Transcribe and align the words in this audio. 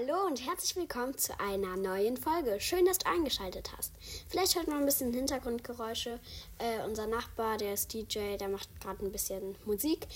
Hallo 0.00 0.26
und 0.26 0.46
herzlich 0.46 0.76
willkommen 0.76 1.18
zu 1.18 1.38
einer 1.40 1.76
neuen 1.76 2.16
Folge. 2.16 2.58
Schön, 2.60 2.86
dass 2.86 2.98
du 2.98 3.06
eingeschaltet 3.10 3.70
hast. 3.76 3.92
Vielleicht 4.28 4.54
hört 4.54 4.66
man 4.66 4.78
ein 4.78 4.86
bisschen 4.86 5.12
Hintergrundgeräusche. 5.12 6.20
Äh, 6.58 6.84
unser 6.86 7.06
Nachbar, 7.06 7.58
der 7.58 7.74
ist 7.74 7.92
DJ, 7.92 8.36
der 8.38 8.48
macht 8.48 8.68
gerade 8.80 9.04
ein 9.04 9.12
bisschen 9.12 9.56
Musik. 9.66 10.06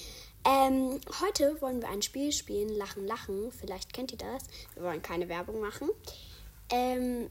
Ähm, 0.45 1.01
heute 1.21 1.61
wollen 1.61 1.83
wir 1.83 1.89
ein 1.89 2.03
Spiel 2.03 2.33
spielen, 2.33 2.71
Lachen, 2.71 3.07
Lachen. 3.07 3.53
Vielleicht 3.53 3.93
kennt 3.93 4.13
ihr 4.13 4.19
das. 4.19 4.45
Wir 4.75 4.85
wollen 4.85 5.03
keine 5.03 5.29
Werbung 5.29 5.61
machen. 5.61 5.91
Ähm, 6.71 7.29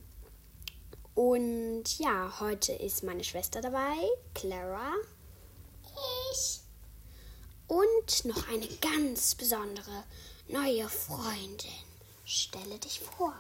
und 1.16 1.98
ja, 1.98 2.40
heute 2.40 2.74
ist 2.74 3.04
meine 3.04 3.24
Schwester 3.24 3.62
dabei, 3.62 3.96
Clara. 4.36 4.94
Ich. 6.34 6.60
Und 7.68 8.26
noch 8.26 8.48
eine 8.50 8.68
ganz 8.80 9.34
besondere 9.34 10.04
neue 10.48 10.88
Freundin. 10.88 11.93
Stelle 12.26 12.80
dich 12.80 13.00
vor. 13.00 13.34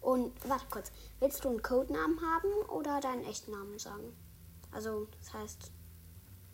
Und 0.00 0.32
warte 0.48 0.66
kurz, 0.70 0.92
willst 1.20 1.44
du 1.44 1.48
einen 1.48 1.62
Codenamen 1.62 2.20
haben 2.20 2.52
oder 2.68 3.00
deinen 3.00 3.24
echten 3.24 3.50
Namen 3.50 3.78
sagen? 3.78 4.16
Also, 4.70 5.08
das 5.18 5.32
heißt, 5.32 5.70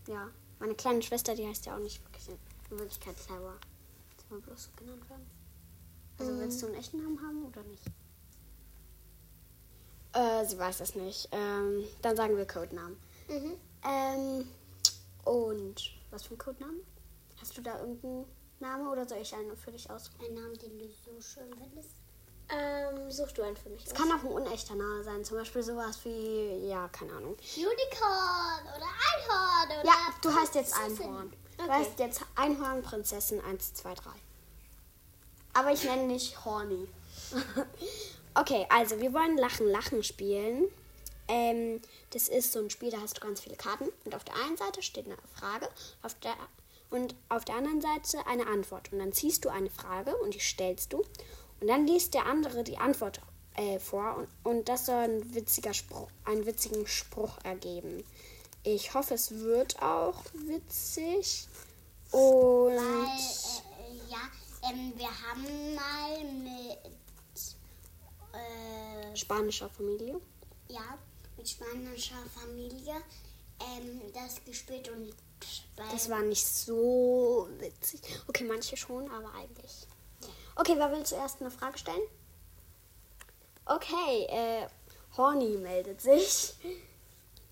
ja, 0.09 0.31
meine 0.59 0.75
kleine 0.75 1.03
Schwester, 1.03 1.35
die 1.35 1.47
heißt 1.47 1.67
ja 1.67 1.75
auch 1.75 1.81
nicht 1.81 2.03
wirklich 2.05 2.29
in 2.29 2.79
Wirklichkeit 2.79 3.17
Clara. 3.27 3.57
Will 4.31 4.41
bloß 4.41 4.65
so 4.65 4.71
genannt 4.77 5.09
werden. 5.11 5.27
Also, 6.19 6.39
willst 6.39 6.63
du 6.63 6.67
einen 6.67 6.77
echten 6.77 6.99
Namen 6.99 7.21
haben 7.21 7.45
oder 7.45 7.63
nicht? 7.65 7.83
Äh, 10.15 10.47
sie 10.47 10.59
weiß 10.59 10.79
das 10.79 10.95
nicht. 10.95 11.29
Ähm, 11.33 11.85
dann 12.01 12.17
sagen 12.17 12.37
wir 12.37 12.47
Codenamen. 12.47 12.97
Mhm. 13.29 13.57
Ähm, 13.85 14.49
und 15.25 15.93
was 16.11 16.25
für 16.25 16.35
ein 16.35 16.39
Codenamen? 16.39 16.81
Hast 17.41 17.57
du 17.59 17.63
da 17.63 17.79
irgendeinen 17.81 18.25
Namen 18.63 18.89
oder 18.89 19.07
soll 19.07 19.19
ich 19.19 19.35
einen 19.35 19.55
für 19.57 19.73
dich 19.73 19.91
aussuchen? 19.91 20.25
Ein 20.25 20.35
Name, 20.35 20.57
den 20.57 20.79
du 20.79 20.87
so 20.89 21.21
schön 21.21 21.53
findest. 21.55 21.91
Ähm, 22.49 23.11
such 23.11 23.33
du 23.33 23.43
einen 23.43 23.57
für 23.57 23.69
mich. 23.71 23.87
Es 23.87 23.95
kann 23.95 24.11
auch 24.11 24.23
ein 24.25 24.27
unechter 24.31 24.75
Name 24.75 25.03
sein, 25.03 25.25
zum 25.25 25.37
Beispiel 25.39 25.63
sowas 25.63 25.99
wie, 26.05 26.69
ja, 26.69 26.89
keine 26.89 27.13
Ahnung. 27.13 27.37
Unicorn 27.57 28.63
oder 28.77 28.87
Einhorn 28.87 29.81
oder. 29.81 29.85
Ja, 29.85 30.15
du 30.23 30.35
heißt 30.35 30.55
jetzt. 30.55 30.75
Einhorn. 30.75 31.33
Du 31.59 31.65
Okay. 31.65 31.73
heißt 31.73 31.99
jetzt 31.99 32.23
Einhorn 32.35 32.83
Prinzessin 32.83 33.41
1, 33.41 33.75
2, 33.75 33.95
3. 33.95 34.11
Aber 35.55 35.71
ich 35.73 35.85
nenne 35.85 36.13
dich 36.13 36.45
Horny. 36.45 36.89
okay, 38.35 38.67
also 38.71 38.99
wir 39.01 39.13
wollen 39.13 39.37
Lachen, 39.37 39.69
Lachen 39.69 40.03
spielen. 40.03 40.69
Ähm, 41.29 41.81
das 42.11 42.29
ist 42.29 42.53
so 42.53 42.59
ein 42.59 42.71
Spiel, 42.71 42.91
da 42.91 43.01
hast 43.01 43.17
du 43.17 43.21
ganz 43.21 43.41
viele 43.41 43.57
Karten. 43.57 43.89
Und 44.05 44.15
auf 44.15 44.25
der 44.25 44.35
einen 44.37 44.57
Seite 44.57 44.83
steht 44.83 45.07
eine 45.07 45.17
Frage 45.39 45.69
auf 46.03 46.15
der, 46.21 46.35
und 46.93 47.15
auf 47.29 47.45
der 47.45 47.57
anderen 47.57 47.81
Seite 47.81 48.27
eine 48.27 48.47
Antwort. 48.47 48.93
Und 48.93 48.99
dann 48.99 49.13
ziehst 49.13 49.45
du 49.45 49.49
eine 49.49 49.71
Frage 49.71 50.17
und 50.19 50.35
die 50.35 50.41
stellst 50.41 50.93
du. 50.93 50.99
Und 51.61 51.69
dann 51.69 51.87
liest 51.87 52.15
der 52.15 52.27
andere 52.27 52.65
die 52.65 52.79
Antwort 52.79 53.21
äh, 53.55 53.79
vor. 53.79 54.17
Und, 54.17 54.29
und 54.45 54.69
das 54.69 54.87
soll 54.87 54.97
ein 54.97 55.35
witziger 55.35 55.75
Spruch, 55.75 56.09
einen 56.25 56.47
witzigen 56.47 56.87
Spruch 56.87 57.39
ergeben. 57.45 58.05
Ich 58.65 58.95
hoffe, 58.95 59.15
es 59.15 59.33
wird 59.33 59.81
auch 59.83 60.23
witzig. 60.35 61.49
Und 62.11 62.77
Weil, 62.77 62.77
äh, 62.77 64.11
ja, 64.11 64.71
ähm, 64.71 64.93
wir 64.97 65.09
haben 65.09 65.75
mal 65.75 66.25
mit. 66.43 66.79
Äh, 68.33 69.17
spanischer 69.17 69.69
Familie. 69.69 70.21
ja, 70.69 70.99
mit 71.37 71.49
spanischer 71.49 72.23
Familie 72.35 73.03
ähm, 73.61 74.01
das 74.15 74.43
gespielt 74.45 74.89
und 74.89 75.13
Das 75.77 76.09
war 76.11 76.23
nicht 76.23 76.47
so 76.47 77.49
witzig. 77.59 78.01
Okay, 78.29 78.45
manche 78.45 78.77
schon, 78.77 79.11
aber 79.11 79.33
eigentlich. 79.35 79.87
Okay, 80.57 80.75
wer 80.77 80.91
will 80.93 81.05
zuerst 81.05 81.41
eine 81.41 81.51
Frage 81.51 81.79
stellen? 81.79 82.03
Okay, 83.65 84.27
äh, 84.29 84.67
Horny 85.17 85.57
meldet 85.57 86.01
sich. 86.01 86.55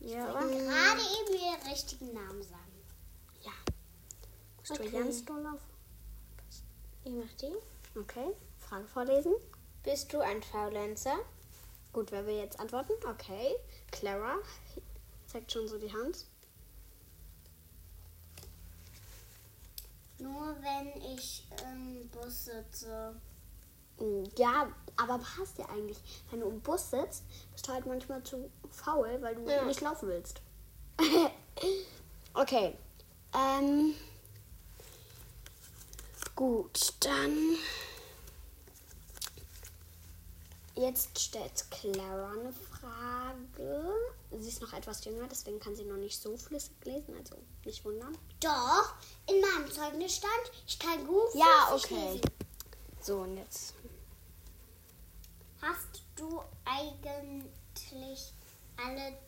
Ja, 0.00 0.26
gerade 0.32 1.00
eben 1.00 1.34
ihren 1.34 1.70
richtigen 1.70 2.12
Namen 2.12 2.42
sagen. 2.42 2.82
ja. 3.42 3.52
Musst 4.58 4.70
du 4.70 4.74
Okay. 4.84 4.90
ganz 4.90 5.24
doll 5.24 5.46
auf. 5.46 5.60
Ich 7.04 7.12
mach 7.12 7.32
die. 7.40 7.52
Okay, 7.98 8.34
Frage 8.58 8.86
vorlesen. 8.86 9.34
Bist 9.82 10.12
du 10.12 10.20
ein 10.20 10.42
Faulenzer? 10.42 11.18
Gut, 11.92 12.12
wer 12.12 12.26
will 12.26 12.36
jetzt 12.36 12.60
antworten? 12.60 12.92
Okay, 13.08 13.54
Clara 13.90 14.36
zeigt 15.26 15.50
schon 15.52 15.66
so 15.68 15.78
die 15.78 15.92
Hand. 15.92 16.26
Nur 20.20 20.56
wenn 20.60 21.02
ich 21.14 21.44
im 21.72 22.08
Bus 22.08 22.46
sitze. 22.46 23.14
Mm, 23.98 24.24
Ja, 24.36 24.68
aber 24.96 25.18
passt 25.18 25.58
ja 25.58 25.66
eigentlich. 25.68 25.98
Wenn 26.30 26.40
du 26.40 26.48
im 26.48 26.60
Bus 26.60 26.90
sitzt, 26.90 27.24
bist 27.52 27.66
du 27.66 27.72
halt 27.72 27.86
manchmal 27.86 28.22
zu 28.22 28.50
faul, 28.70 29.18
weil 29.20 29.34
du 29.34 29.50
Ja. 29.50 29.64
nicht 29.64 29.80
laufen 29.80 30.08
willst. 30.08 30.40
okay. 32.34 32.76
Ähm. 33.34 33.94
Gut, 36.36 36.94
dann. 37.00 37.56
Jetzt 40.80 41.18
stellt 41.20 41.64
Clara 41.70 42.32
eine 42.32 42.52
Frage. 42.54 43.92
Sie 44.38 44.48
ist 44.48 44.62
noch 44.62 44.72
etwas 44.72 45.04
jünger, 45.04 45.26
deswegen 45.30 45.60
kann 45.60 45.76
sie 45.76 45.84
noch 45.84 45.98
nicht 45.98 46.18
so 46.18 46.34
flüssig 46.38 46.72
lesen, 46.84 47.14
also 47.18 47.36
nicht 47.66 47.84
wundern. 47.84 48.16
Doch, 48.40 48.94
in 49.28 49.42
meinem 49.42 49.70
Zeugnis 49.70 50.16
stand, 50.16 50.50
ich 50.66 50.78
kann 50.78 51.06
gut 51.06 51.34
Ja, 51.34 51.74
okay. 51.74 52.12
lesen. 52.14 52.20
So, 53.02 53.18
und 53.18 53.36
jetzt. 53.36 53.74
Hast 55.60 56.02
du 56.16 56.40
eigentlich 56.64 58.32
alle 58.82 59.18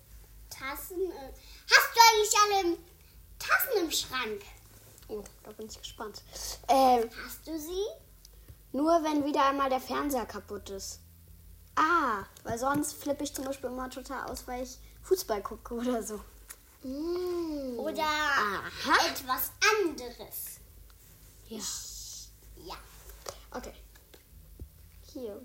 Tassen? 0.48 1.10
äh, 1.10 1.32
Hast 1.70 1.90
du 1.94 2.00
eigentlich 2.08 2.34
alle 2.64 2.78
Tassen 3.38 3.84
im 3.84 3.90
Schrank? 3.90 4.42
Oh, 5.08 5.22
da 5.42 5.52
bin 5.52 5.66
ich 5.66 5.78
gespannt. 5.78 6.22
Ähm. 6.68 7.10
Hast 7.26 7.46
du 7.46 7.58
sie? 7.58 7.84
Nur 8.72 9.04
wenn 9.04 9.22
wieder 9.26 9.44
einmal 9.50 9.68
der 9.68 9.80
Fernseher 9.80 10.24
kaputt 10.24 10.70
ist. 10.70 11.00
Ah, 11.76 12.24
weil 12.44 12.58
sonst 12.58 12.92
flippe 12.94 13.24
ich 13.24 13.34
zum 13.34 13.44
Beispiel 13.44 13.70
immer 13.70 13.88
total 13.88 14.28
aus, 14.30 14.46
weil 14.46 14.62
ich 14.62 14.78
Fußball 15.02 15.42
gucke 15.42 15.74
oder 15.74 16.02
so. 16.02 16.20
Oder 17.78 18.02
Aha. 18.04 19.06
etwas 19.08 19.52
anderes? 19.80 20.58
Ja. 21.48 21.62
Ja. 22.64 22.74
Okay. 23.52 23.72
Hier. 25.12 25.40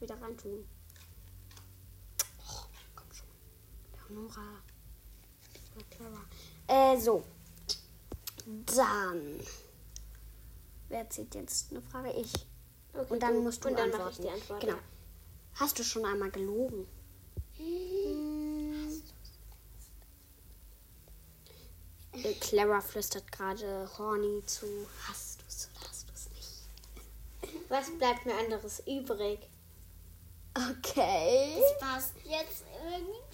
Wieder 0.00 0.20
reintun. 0.20 0.66
Oh, 2.48 2.64
komm 2.96 3.06
schon. 3.12 3.26
Leonora. 4.16 4.62
Clara. 5.90 6.24
Äh, 6.94 6.98
so. 7.00 7.24
Dann. 8.76 9.40
Wer 10.88 11.10
zieht 11.10 11.34
jetzt 11.34 11.70
eine 11.70 11.82
Frage? 11.82 12.10
Ich. 12.12 12.32
Okay, 12.92 13.12
Und 13.12 13.22
dann 13.22 13.38
musst 13.42 13.64
du 13.64 13.68
Und 13.68 13.78
dann 13.78 13.90
antworten. 13.92 14.04
mache 14.04 14.12
ich 14.12 14.18
die 14.26 14.30
Antwort. 14.30 14.60
Genau. 14.60 14.78
Hast 15.56 15.78
du 15.78 15.84
schon 15.84 16.04
einmal 16.04 16.30
gelogen? 16.30 16.86
Äh, 22.12 22.34
Clara 22.40 22.80
flüstert 22.80 23.30
gerade 23.30 23.88
Horny 23.98 24.44
zu. 24.46 24.66
Hast 25.08 25.40
du 25.40 25.44
es 25.46 25.68
oder 25.70 25.88
hast 25.88 26.08
du 26.08 26.12
es 26.14 26.30
nicht? 26.30 27.68
Was 27.68 27.90
bleibt 27.98 28.26
mir 28.26 28.36
anderes 28.36 28.82
übrig? 28.86 29.48
Okay. 30.56 31.60
Das 31.60 31.78
passt 31.78 32.14
jetzt 32.24 32.64
irgendwie. 32.84 33.24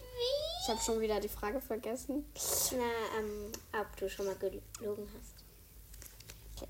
Ich 0.63 0.69
habe 0.69 0.81
schon 0.81 1.01
wieder 1.01 1.21
die 1.21 1.29
Frage 1.29 1.61
vergessen. 1.61 2.25
Na, 2.73 3.19
ähm, 3.19 3.53
ob 3.79 3.97
du 3.97 4.09
schon 4.09 4.27
mal 4.27 4.37
gelogen 4.37 5.09
hast. 5.17 6.69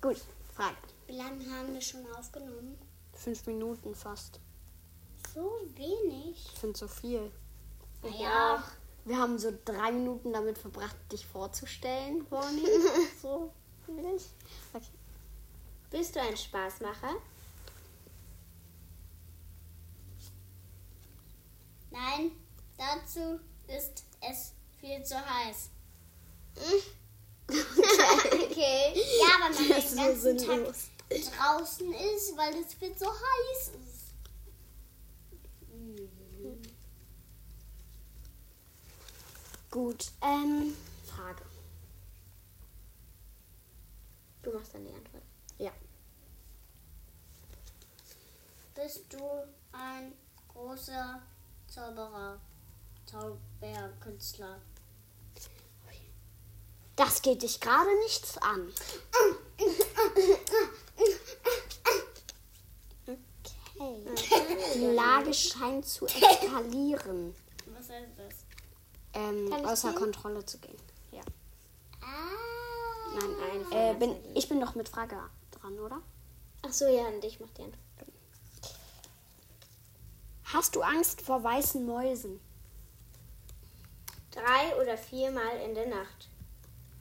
Gut, 0.00 0.20
Frage. 0.54 0.76
Wie 1.06 1.16
lange 1.16 1.44
haben 1.50 1.74
wir 1.74 1.80
schon 1.80 2.06
aufgenommen? 2.12 2.78
Fünf 3.12 3.46
Minuten 3.46 3.94
fast. 3.94 4.40
So 5.34 5.50
wenig. 5.76 6.50
Ich 6.52 6.58
finde 6.60 6.78
so 6.78 6.88
viel. 6.88 7.30
Ja. 8.18 8.62
Wir 9.04 9.16
haben 9.18 9.38
so 9.38 9.52
drei 9.64 9.92
Minuten 9.92 10.32
damit 10.32 10.58
verbracht, 10.58 10.96
dich 11.10 11.26
vorzustellen, 11.26 12.26
Horny. 12.30 12.66
so, 13.22 13.52
finde 13.86 14.14
ich. 14.16 14.24
Okay. 14.72 14.84
Bist 15.90 16.14
du 16.14 16.20
ein 16.20 16.36
Spaßmacher? 16.36 17.14
Nein, 21.90 22.30
dazu 22.78 23.40
ist 23.66 24.04
es 24.20 24.52
viel 24.80 25.02
zu 25.04 25.16
heiß. 25.16 25.70
Okay. 27.52 28.94
Ja, 28.94 29.40
weil 29.40 29.52
man 29.54 29.68
Das 29.68 29.84
ist 29.84 29.96
den 29.98 30.38
so 30.38 30.46
ganzen. 30.46 30.46
Tag 30.46 30.74
draußen 31.10 31.92
ist, 31.92 32.36
weil 32.36 32.54
es 32.54 32.74
viel 32.74 32.94
zu 32.94 33.06
heiß 33.06 33.72
ist. 33.84 33.89
Gut, 39.70 40.10
ähm, 40.20 40.74
Frage. 41.06 41.42
Du 44.42 44.52
machst 44.52 44.74
dann 44.74 44.84
die 44.84 44.92
Antwort. 44.92 45.22
Ja. 45.58 45.70
bist 48.74 49.12
du 49.12 49.18
ein 49.72 50.12
großer 50.48 51.22
Zauberer, 51.68 52.40
Zauberkünstler? 53.06 54.60
Das 56.96 57.22
geht 57.22 57.42
dich 57.42 57.60
gerade 57.60 57.90
nichts 58.04 58.36
an. 58.38 58.72
Okay. 63.06 63.18
Die 64.74 64.86
Lage 64.94 65.32
scheint 65.32 65.86
zu 65.86 66.06
eskalieren, 66.06 67.34
Was 67.66 67.88
heißt 67.88 68.18
das? 68.18 68.49
Ähm, 69.14 69.52
außer? 69.64 69.92
Kontrolle 69.92 70.44
zu 70.44 70.58
gehen. 70.58 70.76
Ja. 71.12 71.22
Ah. 72.00 72.06
Nein, 73.14 73.66
eine 73.72 73.90
Äh, 73.90 73.94
bin, 73.94 74.16
ich 74.34 74.48
bin 74.48 74.60
doch 74.60 74.74
mit 74.74 74.88
Frage 74.88 75.16
dran, 75.50 75.78
oder? 75.78 76.00
Ach 76.62 76.72
so, 76.72 76.86
ja, 76.86 77.06
und 77.08 77.24
ich 77.24 77.40
mach 77.40 77.48
die 77.50 77.62
Antwort. 77.62 77.80
Hast 80.44 80.74
du 80.74 80.82
Angst 80.82 81.22
vor 81.22 81.42
weißen 81.44 81.84
Mäusen? 81.86 82.40
Drei 84.32 84.80
oder 84.80 84.96
viermal 84.96 85.56
in 85.64 85.74
der 85.74 85.86
Nacht. 85.88 86.28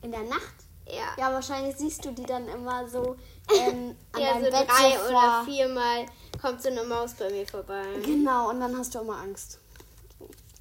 In 0.01 0.11
der 0.11 0.23
Nacht? 0.23 0.53
Ja. 0.87 1.13
Ja, 1.17 1.33
wahrscheinlich 1.33 1.75
siehst 1.75 2.03
du 2.05 2.11
die 2.11 2.23
dann 2.25 2.47
immer 2.47 2.87
so 2.87 3.15
ähm, 3.59 3.95
an 4.11 4.21
Ja, 4.21 4.33
deinem 4.33 4.45
so 4.45 4.51
Bett 4.51 4.69
drei 4.69 4.97
so 4.97 5.03
oder 5.09 5.43
viermal 5.45 6.05
kommt 6.41 6.61
so 6.61 6.69
eine 6.69 6.83
Maus 6.83 7.13
bei 7.13 7.29
mir 7.29 7.45
vorbei. 7.47 7.83
Genau, 8.03 8.49
und 8.49 8.59
dann 8.59 8.75
hast 8.77 8.93
du 8.95 8.99
immer 8.99 9.17
Angst. 9.17 9.59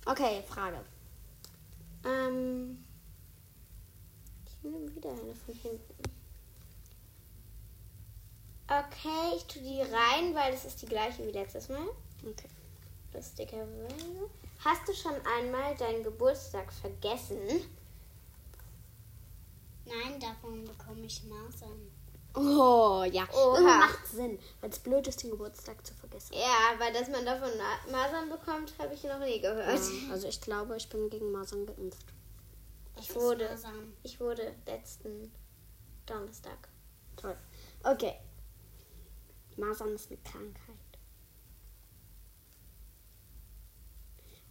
Okay, 0.07 0.43
Frage. 0.49 0.79
Ähm. 2.05 2.85
Ich 4.47 4.63
nehme 4.63 4.95
wieder 4.95 5.11
eine 5.11 5.35
von 5.35 5.55
hinten. 5.55 5.95
Okay, 8.67 9.37
ich 9.37 9.45
tue 9.47 9.63
die 9.63 9.81
rein, 9.81 10.35
weil 10.35 10.53
das 10.53 10.67
ist 10.67 10.83
die 10.83 10.87
gleiche 10.87 11.27
wie 11.27 11.31
letztes 11.31 11.69
Mal. 11.69 11.89
Okay. 12.23 12.49
Lustigerweise. 13.15 14.31
Hast 14.65 14.87
du 14.87 14.93
schon 14.93 15.15
einmal 15.39 15.75
deinen 15.77 16.03
Geburtstag 16.03 16.71
vergessen? 16.73 17.39
Nein, 19.87 20.21
davon 20.21 20.65
bekomme 20.65 21.07
ich 21.07 21.25
Masern. 21.25 21.91
Oh, 22.39 23.05
ja. 23.05 23.25
Oha. 23.33 23.59
Irgendwie 23.59 23.79
macht 23.79 24.07
Sinn, 24.07 24.39
weil 24.61 24.71
es 24.71 24.79
blöd 24.79 25.07
ist, 25.09 25.23
den 25.23 25.31
Geburtstag 25.31 25.85
zu 25.85 25.93
vergessen. 25.95 26.35
Ja, 26.35 26.79
weil 26.79 26.93
dass 26.93 27.09
man 27.09 27.25
davon 27.25 27.51
Masern 27.91 28.29
bekommt, 28.29 28.73
habe 28.79 28.95
ich 28.95 29.03
noch 29.03 29.19
nie 29.19 29.41
gehört. 29.41 29.67
Ja, 29.69 30.13
also 30.13 30.29
ich 30.29 30.41
glaube, 30.41 30.77
ich 30.77 30.89
bin 30.89 31.11
gegen 31.11 31.33
Masern 31.33 31.67
geimpft. 31.67 32.07
Was 32.95 33.05
Ich 33.05 33.11
ist 33.11 33.17
wurde. 33.17 33.49
Masern? 33.49 33.93
Ich 34.03 34.21
wurde 34.21 34.55
letzten 34.67 35.33
Donnerstag. 36.07 36.69
Toll. 37.17 37.37
Okay. 37.83 38.15
Masern 39.57 39.95
ist 39.95 40.11
eine 40.11 40.21
Krankheit. 40.21 40.77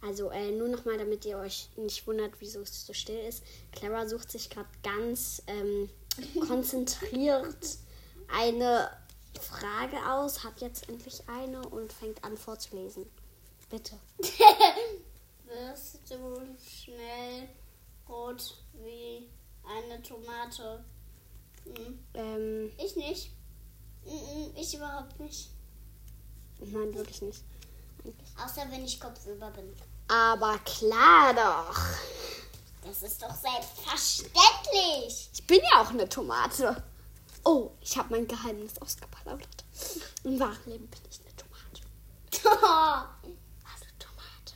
Also 0.00 0.30
äh, 0.30 0.52
nur 0.52 0.68
nochmal, 0.68 0.98
damit 0.98 1.24
ihr 1.24 1.38
euch 1.38 1.70
nicht 1.76 2.06
wundert, 2.06 2.32
wieso 2.38 2.60
es 2.60 2.86
so 2.86 2.92
still 2.92 3.18
ist. 3.18 3.42
Clara 3.72 4.06
sucht 4.06 4.30
sich 4.30 4.48
gerade 4.48 4.68
ganz 4.82 5.42
ähm, 5.46 5.90
konzentriert 6.46 7.78
eine 8.34 8.90
Frage 9.40 9.96
aus, 10.10 10.44
hat 10.44 10.60
jetzt 10.60 10.88
endlich 10.88 11.22
eine 11.28 11.60
und 11.68 11.92
fängt 11.92 12.22
an 12.24 12.36
vorzulesen. 12.36 13.06
Bitte. 13.70 13.96
Wirst 15.44 16.00
du 16.10 16.40
schnell 16.62 17.48
rot 18.08 18.56
wie 18.74 19.28
eine 19.66 20.02
Tomate? 20.02 20.84
Hm. 21.64 21.98
Ähm, 22.14 22.72
Ich 22.78 22.96
nicht. 22.96 23.32
Mm, 24.04 24.56
Ich 24.56 24.74
überhaupt 24.74 25.18
nicht. 25.20 25.50
nein, 26.60 26.94
wirklich 26.94 27.22
nicht. 27.22 27.42
Eigentlich. 28.04 28.28
Außer 28.42 28.66
wenn 28.70 28.84
ich 28.84 29.00
kopfüber 29.00 29.50
bin. 29.50 29.74
Aber 30.08 30.58
klar 30.60 31.34
doch. 31.34 31.78
Das 32.84 33.02
ist 33.02 33.22
doch 33.22 33.34
selbstverständlich. 33.34 35.30
Ich 35.32 35.46
bin 35.46 35.60
ja 35.72 35.82
auch 35.82 35.90
eine 35.90 36.08
Tomate. 36.08 36.82
Oh, 37.44 37.70
ich 37.80 37.96
habe 37.96 38.08
mein 38.10 38.26
Geheimnis 38.26 38.72
ausgeplaudert. 38.80 39.64
Im 40.24 40.38
wahren 40.38 40.58
Leben 40.66 40.86
bin 40.86 41.00
ich 41.10 41.20
eine 41.20 41.34
Tomate. 41.36 41.48
Also 43.64 43.84
Tomate. 43.98 44.54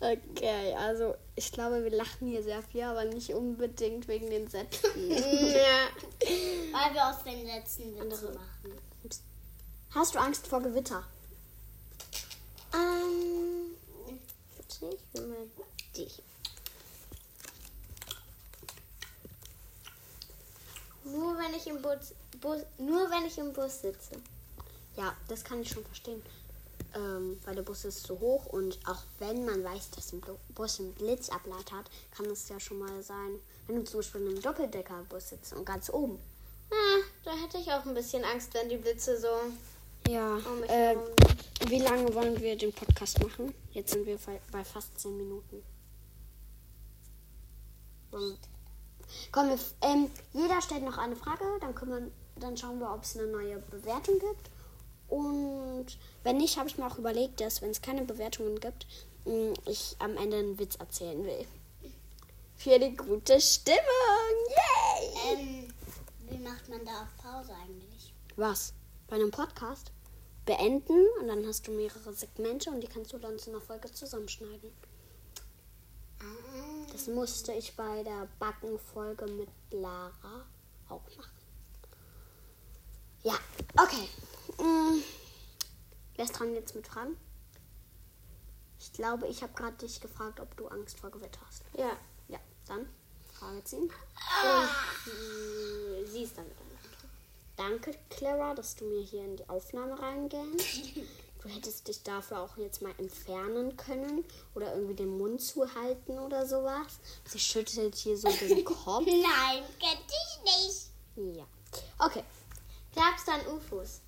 okay, 0.30 0.74
also 0.74 1.14
ich 1.36 1.52
glaube, 1.52 1.84
wir 1.84 1.90
lachen 1.90 2.28
hier 2.28 2.42
sehr 2.42 2.62
viel, 2.62 2.82
aber 2.82 3.04
nicht 3.04 3.34
unbedingt 3.34 4.08
wegen 4.08 4.30
den 4.30 4.48
Sätzen. 4.48 4.84
Weil 4.94 6.94
wir 6.94 7.08
aus 7.08 7.22
den 7.24 7.46
letzten 7.46 7.94
Witze 7.98 8.32
machen. 8.32 8.80
Hast 9.90 10.14
du 10.14 10.18
Angst 10.18 10.46
vor 10.46 10.60
Gewitter? 10.60 11.04
Ähm. 12.72 13.74
Ich 14.74 15.20
will 15.20 15.26
mal 15.26 15.46
dich. 15.96 16.22
Nur 21.04 21.38
wenn 21.38 21.54
ich 21.54 21.66
im 21.66 21.80
Bus, 21.80 22.14
Bus, 22.40 22.62
nur 22.78 23.10
wenn 23.10 23.26
ich 23.26 23.38
im 23.38 23.52
Bus 23.52 23.82
sitze. 23.82 24.16
Ja, 24.96 25.14
das 25.28 25.44
kann 25.44 25.60
ich 25.60 25.70
schon 25.70 25.84
verstehen. 25.84 26.22
Ähm, 26.94 27.40
weil 27.44 27.56
der 27.56 27.62
Bus 27.62 27.84
ist 27.84 28.06
so 28.06 28.18
hoch 28.20 28.46
und 28.46 28.78
auch 28.88 29.02
wenn 29.18 29.44
man 29.44 29.62
weiß, 29.62 29.90
dass 29.90 30.12
ein 30.12 30.22
Bus 30.54 30.80
einen 30.80 30.94
Blitzableiter 30.94 31.78
hat, 31.78 31.90
kann 32.16 32.26
es 32.26 32.48
ja 32.48 32.58
schon 32.58 32.78
mal 32.78 33.02
sein, 33.02 33.38
wenn 33.66 33.76
du 33.76 33.84
zum 33.84 34.00
Beispiel 34.00 34.20
in 34.22 34.28
einem 34.28 34.42
Doppeldeckerbus 34.42 35.30
sitzt 35.30 35.52
und 35.52 35.64
ganz 35.64 35.90
oben. 35.90 36.18
Ah, 36.70 37.02
da 37.24 37.32
hätte 37.32 37.58
ich 37.58 37.70
auch 37.72 37.84
ein 37.84 37.94
bisschen 37.94 38.24
Angst, 38.24 38.54
wenn 38.54 38.68
die 38.68 38.76
Blitze 38.76 39.20
so 39.20 39.28
Ja, 40.08 40.34
mich 40.34 40.70
äh, 40.70 40.96
wie 41.68 41.78
lange 41.80 42.12
wollen 42.14 42.38
wir 42.40 42.56
den 42.56 42.72
Podcast 42.72 43.22
machen? 43.22 43.54
Jetzt 43.72 43.92
sind 43.92 44.06
wir 44.06 44.18
bei- 44.52 44.64
fast 44.64 44.98
10 45.00 45.16
Minuten. 45.16 45.62
Wollen- 48.10 48.36
Komm, 49.32 49.48
wir, 49.48 49.58
ähm, 49.82 50.10
jeder 50.32 50.60
stellt 50.60 50.82
noch 50.82 50.98
eine 50.98 51.16
Frage, 51.16 51.44
dann, 51.60 51.74
können 51.74 51.90
wir, 52.36 52.40
dann 52.40 52.56
schauen 52.56 52.80
wir, 52.80 52.92
ob 52.92 53.02
es 53.04 53.16
eine 53.16 53.26
neue 53.28 53.58
Bewertung 53.58 54.18
gibt. 54.18 54.50
Und 55.08 55.86
wenn 56.22 56.38
nicht, 56.38 56.58
habe 56.58 56.68
ich 56.68 56.78
mir 56.78 56.86
auch 56.86 56.98
überlegt, 56.98 57.40
dass, 57.40 57.62
wenn 57.62 57.70
es 57.70 57.82
keine 57.82 58.02
Bewertungen 58.02 58.58
gibt, 58.60 58.86
mh, 59.24 59.54
ich 59.66 59.96
am 60.00 60.16
Ende 60.16 60.38
einen 60.38 60.58
Witz 60.58 60.76
erzählen 60.76 61.22
will. 61.24 61.46
Für 62.56 62.78
die 62.78 62.96
gute 62.96 63.40
Stimmung. 63.40 63.78
Yay! 64.48 65.32
Ähm, 65.32 65.74
wie 66.28 66.38
macht 66.38 66.68
man 66.68 66.84
da 66.84 67.02
auf 67.02 67.16
Pause 67.22 67.52
eigentlich? 67.62 68.12
Was? 68.36 68.72
Bei 69.08 69.16
einem 69.16 69.30
Podcast? 69.30 69.92
Beenden 70.44 71.06
und 71.20 71.28
dann 71.28 71.46
hast 71.46 71.66
du 71.66 71.72
mehrere 71.72 72.12
Segmente 72.12 72.70
und 72.70 72.80
die 72.80 72.86
kannst 72.86 73.12
du 73.12 73.18
dann 73.18 73.38
zu 73.38 73.50
einer 73.50 73.60
Folge 73.60 73.90
zusammenschneiden. 73.90 74.72
Ah, 76.20 76.86
Das 76.92 77.06
musste 77.06 77.52
ich 77.52 77.74
bei 77.76 78.02
der 78.02 78.28
Backenfolge 78.38 79.26
mit 79.26 79.48
Lara 79.70 80.46
auch 80.88 81.02
machen. 81.16 81.32
Ja, 83.22 83.34
okay. 83.80 84.08
Hm. 84.58 85.02
Wer 86.16 86.24
ist 86.26 86.38
dran 86.38 86.54
jetzt 86.54 86.74
mit 86.74 86.86
Fragen? 86.86 87.16
Ich 88.78 88.92
glaube, 88.92 89.26
ich 89.28 89.42
habe 89.42 89.54
gerade 89.54 89.76
dich 89.78 90.00
gefragt, 90.00 90.40
ob 90.40 90.54
du 90.58 90.68
Angst 90.68 91.00
vor 91.00 91.10
Gewitter 91.10 91.40
hast. 91.46 91.62
Ja. 91.76 91.96
Ja, 92.28 92.38
dann 92.66 92.86
Frage 93.32 93.64
ziehen. 93.64 93.90
Und 95.06 96.06
sie 96.06 96.22
ist 96.22 96.36
damit 96.36 96.54
dran. 96.56 96.63
Danke, 97.56 97.92
Clara, 98.10 98.54
dass 98.54 98.74
du 98.74 98.84
mir 98.84 99.02
hier 99.02 99.24
in 99.24 99.36
die 99.36 99.48
Aufnahme 99.48 99.98
reingehst. 100.00 100.96
Du 101.44 101.50
hättest 101.50 101.86
dich 101.88 102.02
dafür 102.02 102.40
auch 102.40 102.56
jetzt 102.56 102.80
mal 102.80 102.94
entfernen 102.96 103.76
können 103.76 104.24
oder 104.54 104.72
irgendwie 104.74 104.94
den 104.94 105.18
Mund 105.18 105.42
zuhalten 105.42 106.18
oder 106.18 106.46
sowas. 106.46 106.98
Sie 107.26 107.38
schüttelt 107.38 107.94
hier 107.96 108.16
so 108.16 108.30
den 108.30 108.64
Kopf. 108.64 109.04
Nein, 109.04 109.62
kenn 109.78 109.98
ich 110.08 110.42
nicht. 110.42 111.36
Ja. 111.36 111.44
Okay. 111.98 112.24
Glaubst 112.94 113.28
du 113.28 113.32
an 113.32 113.46
UFOs? 113.54 114.00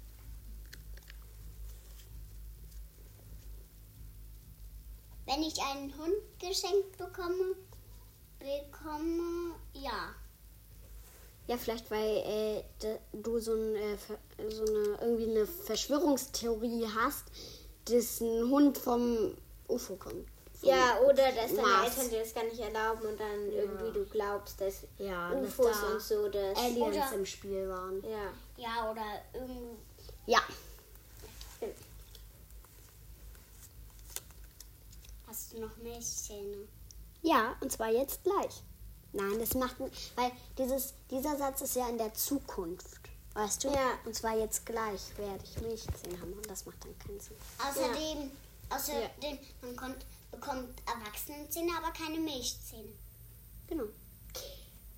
Wenn 5.27 5.43
ich 5.43 5.61
einen 5.61 5.95
Hund 5.99 6.15
geschenkt 6.39 6.97
bekomme, 6.97 7.55
bekomme, 8.39 9.57
ja. 9.75 10.15
Ja, 11.49 11.57
vielleicht 11.57 11.89
weil 11.91 12.17
äh, 12.27 12.63
du 13.13 13.39
so, 13.39 13.53
ein, 13.55 13.77
äh, 13.77 13.97
so 14.51 14.65
eine 14.65 14.99
irgendwie 15.01 15.31
eine 15.31 15.47
Verschwörungstheorie 15.47 16.87
hast, 16.95 17.25
dass 17.85 18.21
ein 18.21 18.51
Hund 18.51 18.77
vom 18.79 19.37
UFO 19.69 19.95
kommt. 19.95 20.27
Vom- 20.59 20.69
Ja, 20.69 20.99
oder 21.01 21.31
dass 21.33 21.51
deine 21.55 21.63
Mars. 21.63 21.97
Eltern 21.97 22.11
dir 22.11 22.19
das 22.21 22.35
gar 22.35 22.45
nicht 22.45 22.59
erlauben 22.59 23.07
und 23.07 23.21
dann 23.21 23.53
irgendwie 23.53 23.93
du 23.93 24.05
glaubst, 24.07 24.61
dass 24.61 24.83
Ja, 24.99 25.31
dass 25.33 25.43
UFOs 25.51 25.81
da 25.81 25.87
und 25.93 26.01
so 26.03 26.29
das. 26.29 26.59
Aliens 26.59 26.97
Oder- 26.97 27.13
im 27.15 27.27
Spiel 27.27 27.69
waren. 27.69 28.03
Ja. 28.03 28.33
Ja, 28.57 28.91
oder 28.91 29.05
irgend, 29.35 29.79
Ja. 30.27 30.41
hast 35.29 35.53
du 35.53 35.61
noch 35.61 35.77
Milchzähne? 35.77 36.67
Ja, 37.23 37.57
und 37.61 37.71
zwar 37.71 37.91
jetzt 37.91 38.23
gleich. 38.25 38.63
Nein, 39.17 39.39
das 39.39 39.55
macht 39.55 39.77
weil 39.81 40.33
dieses 40.59 40.95
dieser 41.11 41.37
Satz 41.37 41.63
ist 41.63 41.77
ja 41.77 41.89
in 41.89 41.99
der 41.99 42.13
Zukunft. 42.15 43.01
Weißt 43.35 43.65
du? 43.65 43.69
Ja. 43.69 43.99
Und 44.05 44.15
zwar 44.15 44.37
jetzt 44.39 44.65
gleich 44.65 45.17
werde 45.19 45.43
ich 45.45 45.61
Milchzähne 45.61 46.19
haben 46.21 46.33
und 46.33 46.49
das 46.49 46.65
macht 46.65 46.83
dann 46.85 46.99
keinen 46.99 47.21
Sinn. 47.21 47.37
Außerdem, 47.59 48.31
außerdem 48.71 49.39
man 49.63 49.77
kommt, 49.77 50.07
bekommt 50.31 50.83
Erwachsenenzähne, 50.87 51.73
aber 51.77 51.93
keine 51.93 52.19
Milchzähne. 52.19 52.93
Genau. 53.69 53.85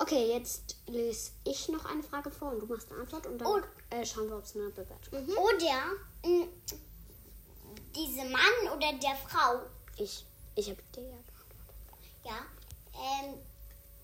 Okay, 0.00 0.32
jetzt 0.32 0.76
lese 0.86 1.32
ich 1.44 1.68
noch 1.68 1.84
eine 1.84 2.02
Frage 2.04 2.30
vor 2.30 2.52
und 2.52 2.60
du 2.60 2.66
machst 2.66 2.90
eine 2.92 3.00
Antwort 3.00 3.26
und 3.26 3.38
dann 3.38 3.48
Oh. 3.48 3.60
äh, 3.90 4.06
schauen 4.06 4.28
wir, 4.28 4.36
ob 4.36 4.44
es 4.44 4.54
eine 4.54 4.68
Bewertung 4.70 5.26
gibt. 5.26 5.36
Oder 5.36 5.82
mh, 6.24 6.46
diese 7.96 8.24
Mann 8.28 8.76
oder 8.76 8.92
der 8.92 9.16
Frau, 9.16 9.60
Ich, 9.96 10.24
ich 10.54 10.70
habe 10.70 10.82
dir 10.94 11.02
ja 11.02 11.16
ja, 12.24 12.38
ähm, 12.94 13.34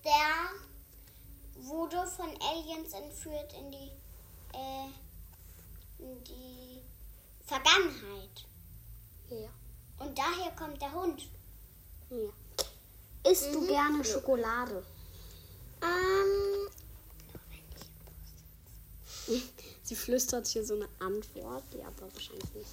der 0.05 1.63
wurde 1.63 2.05
von 2.07 2.29
Aliens 2.41 2.93
entführt 2.93 3.53
in 3.53 3.71
die, 3.71 3.91
äh, 4.53 4.87
in 5.99 6.23
die 6.23 6.81
Vergangenheit. 7.45 8.45
Ja. 9.29 9.49
Und 9.97 10.17
daher 10.17 10.51
kommt 10.51 10.81
der 10.81 10.93
Hund. 10.93 11.27
ja. 12.09 12.29
Isst 13.31 13.55
du 13.55 13.65
gerne 13.65 14.05
Schokolade? 14.05 14.85
Ähm, 15.81 16.69
Sie 19.83 19.95
flüstert 19.95 20.45
hier 20.45 20.63
so 20.63 20.75
eine 20.75 20.87
Antwort, 20.99 21.63
die 21.73 21.81
aber 21.81 22.13
wahrscheinlich 22.13 22.53
nicht. 22.53 22.69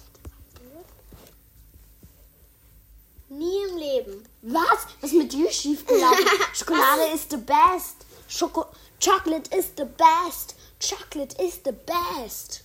Nie 3.37 3.63
im 3.69 3.77
Leben. 3.77 4.23
Was? 4.41 4.87
Was 5.01 5.11
ist 5.11 5.17
mit 5.17 5.33
dir 5.33 5.51
schiefgelaufen? 5.51 6.25
Schokolade 6.53 7.13
is 7.13 7.27
the 7.29 7.37
best. 7.37 8.05
Schoko 8.27 8.65
Chocolate 8.99 9.53
is 9.55 9.73
the 9.77 9.85
best. 9.85 10.55
Chocolate 10.79 11.35
is 11.41 11.59
the 11.65 11.73
best. 11.73 12.63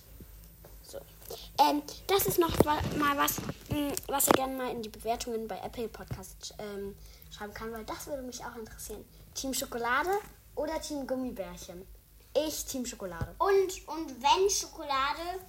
So. 0.87 0.99
Ähm, 1.59 1.81
das 2.07 2.25
ist 2.27 2.39
noch 2.39 2.63
mal 2.63 3.17
was, 3.17 3.37
mh, 3.69 3.93
was 4.07 4.27
ihr 4.27 4.33
gerne 4.33 4.55
mal 4.55 4.71
in 4.71 4.81
die 4.81 4.89
Bewertungen 4.89 5.47
bei 5.47 5.59
Apple 5.59 5.89
Podcast 5.89 6.55
ähm, 6.59 6.95
schreiben 7.31 7.53
kann, 7.53 7.71
weil 7.73 7.83
das 7.83 8.07
würde 8.07 8.23
mich 8.23 8.43
auch 8.43 8.55
interessieren. 8.55 9.03
Team 9.35 9.53
Schokolade 9.53 10.11
oder 10.55 10.79
Team 10.81 11.05
Gummibärchen? 11.05 11.85
Ich 12.33 12.65
Team 12.65 12.85
Schokolade. 12.85 13.35
Und, 13.37 13.87
und 13.87 14.21
wenn 14.21 14.49
Schokolade, 14.49 15.39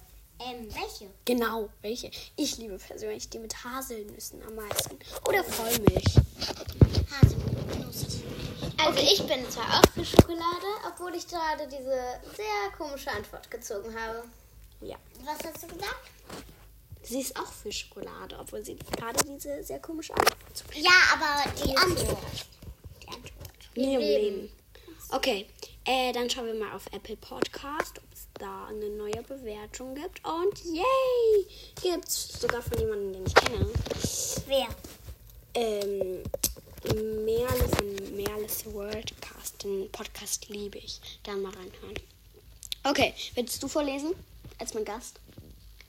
ähm, 0.45 0.67
welche? 0.73 1.09
Genau, 1.25 1.69
welche? 1.81 2.11
Ich 2.35 2.57
liebe 2.57 2.77
persönlich 2.77 3.29
die 3.29 3.39
mit 3.39 3.63
Haselnüssen 3.63 4.41
am 4.43 4.55
meisten. 4.55 4.97
Oder 5.27 5.43
Vollmilch. 5.43 6.15
Haselnuss. 7.09 8.21
Also 8.77 8.99
ich 8.99 9.23
bin 9.27 9.49
zwar 9.49 9.79
auch 9.79 9.91
für 9.93 10.05
Schokolade, 10.05 10.67
obwohl 10.87 11.13
ich 11.15 11.27
gerade 11.27 11.67
diese 11.67 12.01
sehr 12.35 12.71
komische 12.77 13.11
Antwort 13.11 13.49
gezogen 13.51 13.93
habe. 13.93 14.23
Ja. 14.81 14.97
Was 15.23 15.37
hast 15.45 15.63
du 15.63 15.67
gesagt? 15.67 16.11
Sie 17.03 17.21
ist 17.21 17.37
auch 17.37 17.51
für 17.51 17.71
Schokolade, 17.71 18.37
obwohl 18.39 18.63
sie 18.63 18.75
gerade 18.75 19.23
diese 19.25 19.63
sehr 19.63 19.79
komische 19.79 20.13
Antwort 20.13 20.37
zu 20.53 20.63
Ja, 20.75 20.91
aber 21.13 21.51
die 21.63 21.75
Antwort. 21.75 22.47
Die 23.03 23.07
Antwort. 23.07 23.75
Nie 23.75 23.95
im 23.95 23.99
Leben. 23.99 24.35
Leben. 24.35 24.51
Okay, 25.09 25.45
äh, 25.85 26.13
dann 26.13 26.29
schauen 26.29 26.45
wir 26.45 26.53
mal 26.53 26.73
auf 26.73 26.85
Apple 26.93 27.17
Podcast, 27.17 27.99
da 28.41 28.65
eine 28.65 28.89
neue 28.89 29.21
Bewertung 29.23 29.93
gibt. 29.93 30.25
Und 30.25 30.65
yay! 30.65 31.45
Gibt's 31.81 32.39
sogar 32.41 32.61
von 32.61 32.77
jemandem, 32.79 33.13
den 33.13 33.25
ich 33.27 33.35
kenne. 33.35 33.67
Wer? 34.47 34.67
Ähm, 35.53 36.23
Merle 37.23 37.69
von 37.69 38.15
Merles 38.15 38.65
Worldcast. 38.73 39.63
Den 39.63 39.91
Podcast 39.91 40.49
liebe 40.49 40.79
ich. 40.79 40.99
Gerne 41.23 41.41
mal 41.41 41.53
reinhören. 41.53 41.95
Okay, 42.83 43.13
willst 43.35 43.61
du 43.61 43.67
vorlesen? 43.67 44.15
Als 44.57 44.73
mein 44.73 44.85
Gast? 44.85 45.19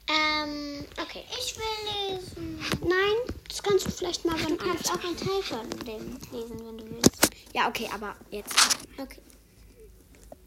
Ähm, 0.09 0.85
okay. 1.01 1.25
Ich 1.39 1.57
will 1.57 2.11
lesen. 2.11 2.59
Nein, 2.83 3.35
das 3.49 3.63
kannst 3.63 3.87
du 3.87 3.91
vielleicht 3.91 4.25
mal 4.27 4.37
beim 4.37 4.59
Du 4.59 4.65
kannst 4.65 4.91
auch 4.91 5.03
einen 5.03 5.17
Teil 5.17 5.43
von 5.43 5.71
dem 5.87 6.19
lesen, 6.33 6.67
wenn 6.67 6.79
du 6.79 6.91
willst. 6.91 7.31
Ja, 7.55 7.69
okay, 7.69 7.89
aber 7.93 8.15
jetzt. 8.31 8.55
Okay. 8.99 9.21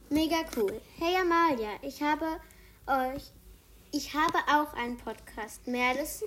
Mega 0.10 0.44
cool. 0.56 0.82
Hey 0.98 1.16
Amalia, 1.16 1.72
ich 1.82 2.02
habe 2.02 2.26
euch, 2.88 3.24
ich 3.92 4.14
habe 4.14 4.38
auch 4.48 4.74
einen 4.74 4.98
Podcast. 4.98 5.66
Merles 5.68 6.24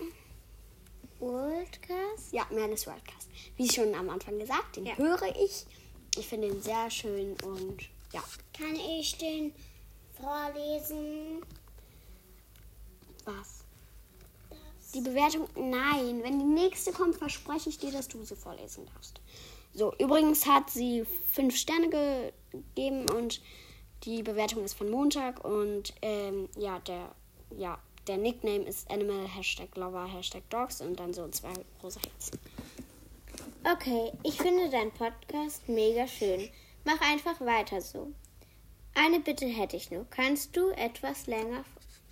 Worldcast? 1.20 2.32
Ja, 2.32 2.46
Merles 2.50 2.86
Worldcast. 2.86 3.28
Wie 3.56 3.70
schon 3.70 3.94
am 3.94 4.10
Anfang 4.10 4.38
gesagt, 4.38 4.76
den 4.76 4.86
Ja. 4.86 4.96
höre 4.96 5.34
ich. 5.36 5.64
Ich 6.16 6.26
finde 6.26 6.48
ihn 6.48 6.60
sehr 6.62 6.90
schön 6.90 7.36
und 7.44 7.88
ja. 8.12 8.22
Kann 8.56 8.74
ich 8.74 9.16
den 9.18 9.54
vorlesen? 10.20 11.42
Was? 13.24 13.64
Die 14.94 15.00
Bewertung? 15.00 15.48
Nein. 15.54 16.22
Wenn 16.24 16.38
die 16.38 16.44
nächste 16.44 16.92
kommt, 16.92 17.16
verspreche 17.16 17.68
ich 17.68 17.78
dir, 17.78 17.92
dass 17.92 18.08
du 18.08 18.24
sie 18.24 18.34
vorlesen 18.36 18.86
darfst. 18.86 19.20
So, 19.74 19.94
übrigens 19.98 20.46
hat 20.46 20.70
sie 20.70 21.04
fünf 21.30 21.54
Sterne 21.56 21.88
gegeben 21.90 23.08
und 23.10 23.40
die 24.04 24.22
Bewertung 24.22 24.64
ist 24.64 24.74
von 24.74 24.90
Montag 24.90 25.44
und 25.44 25.92
ähm, 26.02 26.48
ja, 26.56 26.78
der, 26.80 27.14
ja, 27.56 27.78
der 28.06 28.16
Nickname 28.16 28.64
ist 28.64 28.90
Animal 28.90 29.26
Hashtag 29.28 29.76
Lover 29.76 30.06
Hashtag 30.06 30.48
Dogs 30.50 30.80
und 30.80 30.98
dann 30.98 31.12
so 31.12 31.28
zwei 31.28 31.52
rosa 31.82 32.00
Herzen. 32.00 32.38
Okay, 33.70 34.12
ich 34.22 34.36
finde 34.36 34.70
deinen 34.70 34.92
Podcast 34.92 35.68
mega 35.68 36.06
schön. 36.06 36.48
Mach 36.84 37.00
einfach 37.00 37.40
weiter 37.40 37.80
so. 37.80 38.12
Eine 38.94 39.20
Bitte 39.20 39.46
hätte 39.46 39.76
ich 39.76 39.90
nur. 39.90 40.06
Kannst 40.10 40.56
du 40.56 40.70
etwas 40.70 41.26
länger, 41.26 41.64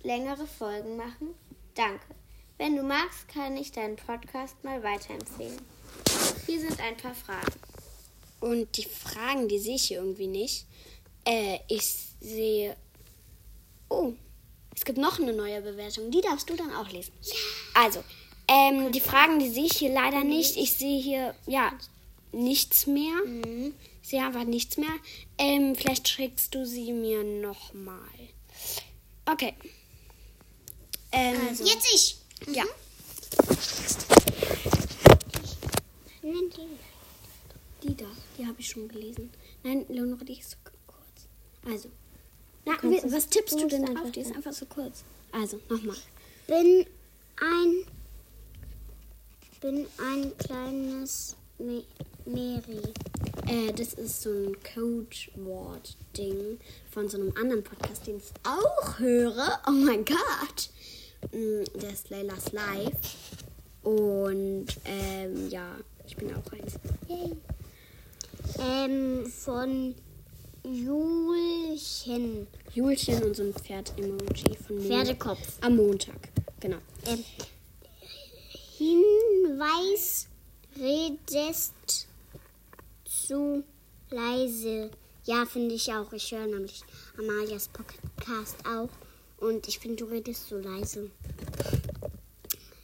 längere 0.03 0.45
Folgen 0.45 0.97
machen? 0.97 1.33
Danke. 1.73 2.05
Wenn 2.57 2.75
du 2.75 2.83
magst, 2.83 3.27
kann 3.27 3.57
ich 3.57 3.71
deinen 3.71 3.95
Podcast 3.95 4.63
mal 4.63 4.81
weiterempfehlen. 4.83 5.61
Hier 6.45 6.59
sind 6.59 6.79
ein 6.79 6.97
paar 6.97 7.13
Fragen. 7.13 7.53
Und 8.39 8.77
die 8.77 8.85
Fragen, 8.85 9.47
die 9.47 9.59
sehe 9.59 9.75
ich 9.75 9.85
hier 9.85 9.97
irgendwie 9.97 10.27
nicht. 10.27 10.65
Äh, 11.27 11.59
ich 11.67 11.83
sehe. 12.21 12.75
Oh, 13.89 14.13
es 14.73 14.85
gibt 14.85 14.97
noch 14.97 15.19
eine 15.19 15.33
neue 15.33 15.61
Bewertung. 15.61 16.09
Die 16.09 16.21
darfst 16.21 16.49
du 16.49 16.55
dann 16.55 16.73
auch 16.73 16.89
lesen. 16.89 17.11
Also, 17.73 18.03
ähm, 18.47 18.91
die 18.91 19.01
Fragen, 19.01 19.39
die 19.39 19.49
sehe 19.49 19.65
ich 19.65 19.77
hier 19.77 19.91
leider 19.91 20.23
nicht. 20.23 20.55
Ich 20.55 20.73
sehe 20.73 21.01
hier, 21.01 21.35
ja, 21.45 21.73
nichts 22.31 22.87
mehr. 22.87 23.15
Ich 24.01 24.09
sehe 24.09 24.25
einfach 24.25 24.45
nichts 24.45 24.77
mehr. 24.77 24.93
Ähm, 25.37 25.75
vielleicht 25.75 26.07
schickst 26.07 26.55
du 26.55 26.65
sie 26.65 26.93
mir 26.93 27.23
nochmal. 27.23 27.97
Okay. 29.25 29.53
Ähm, 31.11 31.35
Jetzt 31.63 31.87
ich. 31.93 32.17
ja. 32.55 32.63
Nenn 36.21 36.49
die. 36.49 37.87
Die 37.87 37.95
da, 37.95 38.05
die 38.37 38.45
habe 38.45 38.59
ich 38.59 38.69
schon 38.69 38.87
gelesen. 38.87 39.31
Nein, 39.63 39.85
Leonore, 39.89 40.23
die 40.23 40.39
ist. 40.39 40.57
Also, 41.65 41.89
na, 42.65 42.73
wie, 42.81 43.01
was 43.11 43.27
tippst 43.27 43.59
du 43.59 43.67
denn 43.67 43.87
einfach 43.87 44.05
auf? 44.05 44.11
Die 44.11 44.21
ist 44.21 44.35
einfach 44.35 44.53
so 44.53 44.65
kurz. 44.65 45.03
Also, 45.31 45.59
nochmal. 45.69 45.97
Bin 46.47 46.85
ein. 47.41 47.85
Bin 49.59 49.85
ein 49.97 50.37
kleines 50.37 51.35
Me 51.57 51.83
Meri. 52.25 52.81
Äh, 53.47 53.71
das 53.73 53.93
ist 53.93 54.21
so 54.21 54.29
ein 54.29 54.55
Codewort-Ding 54.73 56.59
von 56.91 57.07
so 57.09 57.17
einem 57.17 57.33
anderen 57.37 57.63
Podcast, 57.63 58.05
den 58.05 58.17
ich 58.17 58.31
auch 58.43 58.99
höre. 58.99 59.59
Oh 59.65 59.71
mein 59.71 60.03
Gott. 60.05 60.69
Mm, 61.31 61.63
Der 61.79 61.89
ist 61.91 62.09
Leilas 62.09 62.51
Live. 62.51 63.15
Und, 63.83 64.67
ähm, 64.85 65.49
ja, 65.49 65.77
ich 66.05 66.17
bin 66.17 66.33
auch 66.35 66.51
eins. 66.51 66.73
Ähm, 68.59 69.25
von 69.25 69.95
Julchen. 70.67 72.47
Julchen 72.73 73.23
und 73.23 73.35
so 73.37 73.43
ein 73.43 73.53
Pferd-Emoji 73.53 74.57
von 74.65 74.81
Pferdekopf. 74.81 75.59
Am 75.61 75.77
Montag, 75.77 76.27
genau. 76.59 76.79
Ähm, 77.05 77.23
Hinweis, 78.77 80.27
redest 80.77 82.07
zu 83.05 83.63
leise. 84.09 84.91
Ja, 85.23 85.45
finde 85.45 85.75
ich 85.75 85.93
auch. 85.93 86.11
Ich 86.11 86.29
höre 86.31 86.47
nämlich 86.47 86.83
Amalias 87.17 87.69
Podcast 87.69 88.57
auch. 88.67 88.89
Und 89.37 89.69
ich 89.69 89.79
finde, 89.79 90.03
du 90.03 90.11
redest 90.11 90.49
so 90.49 90.57
leise. 90.57 91.09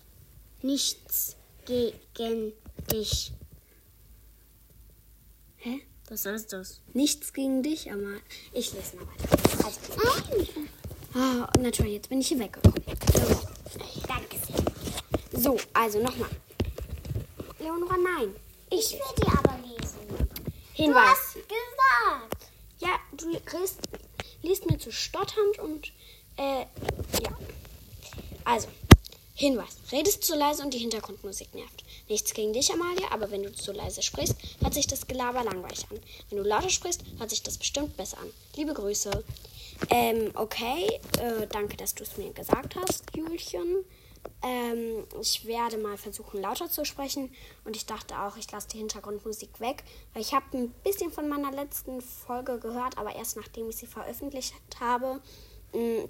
Nichts 0.61 1.37
gegen 1.65 2.53
dich. 2.91 3.33
Hä? 5.57 5.81
Was 6.09 6.27
heißt 6.27 6.53
das? 6.53 6.81
Nichts 6.93 7.33
gegen 7.33 7.63
dich, 7.63 7.91
aber 7.91 8.19
ich 8.53 8.73
lese 8.75 8.97
mal 8.97 9.07
weiter. 9.09 9.65
Also, 9.65 9.81
Ah, 11.15 11.51
na 11.61 11.71
toll, 11.71 11.87
jetzt 11.89 12.09
bin 12.09 12.21
ich 12.21 12.29
hier 12.29 12.39
weggekommen. 12.39 12.83
Danke 14.09 14.37
sehr. 14.47 15.41
So, 15.41 15.59
also 15.73 16.01
nochmal. 16.03 16.31
Leonora, 17.59 17.97
nein. 17.97 18.35
Ich 18.71 18.93
will 18.93 19.01
die 19.19 19.27
aber 19.29 19.59
lesen. 19.59 20.07
Du 20.09 20.83
Hinweis. 20.83 21.09
hast 21.11 21.35
gesagt. 21.35 22.51
Ja, 22.79 22.99
du 23.13 23.31
liest, 23.31 23.79
liest 24.43 24.71
mir 24.71 24.79
zu 24.79 24.91
stotternd 24.91 25.59
und 25.59 25.93
äh, 26.37 26.61
ja. 27.23 27.37
Also, 28.45 28.69
Hinweis. 29.35 29.77
Redest 29.91 30.25
zu 30.25 30.37
leise 30.37 30.63
und 30.63 30.75
die 30.75 30.79
Hintergrundmusik 30.79 31.55
nervt. 31.55 31.83
Nichts 32.09 32.35
gegen 32.35 32.53
dich, 32.53 32.73
Amalia, 32.73 33.11
aber 33.11 33.31
wenn 33.31 33.43
du 33.43 33.53
zu 33.53 33.73
leise 33.73 34.03
sprichst, 34.03 34.37
hört 34.61 34.75
sich 34.75 34.87
das 34.87 35.07
Gelaber 35.07 35.43
langweilig 35.43 35.87
an. 35.91 35.99
Wenn 36.29 36.39
du 36.39 36.45
lauter 36.45 36.69
sprichst, 36.69 37.03
hört 37.19 37.31
sich 37.31 37.43
das 37.43 37.57
bestimmt 37.57 37.97
besser 37.97 38.19
an. 38.19 38.31
Liebe 38.57 38.75
Grüße. 38.75 39.25
Ähm, 39.91 40.31
okay. 40.35 41.01
Äh, 41.19 41.47
danke, 41.49 41.77
dass 41.77 41.95
du 41.95 42.05
es 42.05 42.19
mir 42.19 42.33
gesagt 42.33 42.77
hast, 42.77 43.05
Julchen. 43.17 43.85
Ähm, 44.43 45.05
ich 45.21 45.47
werde 45.47 45.79
mal 45.79 45.97
versuchen, 45.97 46.41
lauter 46.41 46.69
zu 46.69 46.85
sprechen. 46.85 47.35
Und 47.65 47.75
ich 47.75 47.87
dachte 47.87 48.19
auch, 48.21 48.37
ich 48.37 48.51
lasse 48.53 48.69
die 48.69 48.79
Hintergrundmusik 48.79 49.61
weg. 49.61 49.83
Weil 50.13 50.23
ich 50.23 50.35
habe 50.35 50.45
ein 50.57 50.69
bisschen 50.85 51.11
von 51.11 51.29
meiner 51.29 51.51
letzten 51.51 52.03
Folge 52.03 52.59
gehört, 52.59 52.99
aber 52.99 53.17
erst 53.17 53.37
nachdem 53.37 53.71
ich 53.71 53.77
sie 53.77 53.87
veröffentlicht 53.87 54.55
habe. 54.79 55.21
Mm, 55.73 56.05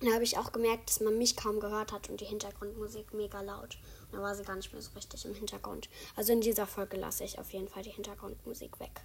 Da 0.00 0.12
habe 0.12 0.22
ich 0.22 0.38
auch 0.38 0.52
gemerkt, 0.52 0.90
dass 0.90 1.00
man 1.00 1.18
mich 1.18 1.36
kaum 1.36 1.58
gehört 1.58 1.92
hat 1.92 2.08
und 2.08 2.20
die 2.20 2.24
Hintergrundmusik 2.24 3.12
mega 3.14 3.40
laut. 3.40 3.78
Und 4.06 4.18
da 4.18 4.22
war 4.22 4.34
sie 4.34 4.44
gar 4.44 4.56
nicht 4.56 4.72
mehr 4.72 4.82
so 4.82 4.92
richtig 4.94 5.24
im 5.24 5.34
Hintergrund. 5.34 5.88
Also 6.14 6.32
in 6.32 6.40
dieser 6.40 6.66
Folge 6.66 6.96
lasse 6.96 7.24
ich 7.24 7.38
auf 7.38 7.50
jeden 7.52 7.68
Fall 7.68 7.82
die 7.82 7.90
Hintergrundmusik 7.90 8.78
weg. 8.78 9.00